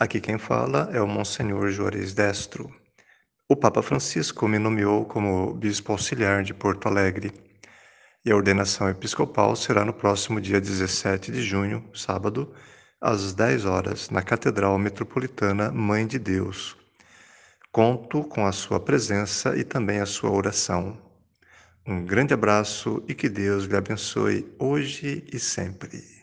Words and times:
Aqui 0.00 0.20
quem 0.20 0.38
fala 0.38 0.88
é 0.92 1.00
o 1.00 1.08
Monsenhor 1.08 1.70
Juarez 1.70 2.14
Destro. 2.14 2.72
O 3.48 3.56
Papa 3.56 3.82
Francisco 3.82 4.46
me 4.46 4.56
nomeou 4.56 5.04
como 5.04 5.52
Bispo 5.54 5.90
Auxiliar 5.90 6.44
de 6.44 6.54
Porto 6.54 6.86
Alegre 6.86 7.32
e 8.24 8.30
a 8.30 8.36
ordenação 8.36 8.88
episcopal 8.88 9.56
será 9.56 9.84
no 9.84 9.92
próximo 9.92 10.40
dia 10.40 10.60
17 10.60 11.32
de 11.32 11.42
junho, 11.42 11.84
sábado, 11.92 12.54
às 13.00 13.32
10 13.32 13.64
horas, 13.64 14.08
na 14.08 14.22
Catedral 14.22 14.78
Metropolitana 14.78 15.72
Mãe 15.72 16.06
de 16.06 16.20
Deus. 16.20 16.76
Conto 17.72 18.22
com 18.22 18.46
a 18.46 18.52
sua 18.52 18.78
presença 18.78 19.56
e 19.56 19.64
também 19.64 19.98
a 19.98 20.06
sua 20.06 20.30
oração. 20.30 20.96
Um 21.84 22.04
grande 22.04 22.32
abraço 22.32 23.02
e 23.08 23.14
que 23.16 23.28
Deus 23.28 23.64
lhe 23.64 23.76
abençoe 23.76 24.48
hoje 24.60 25.26
e 25.32 25.40
sempre. 25.40 26.17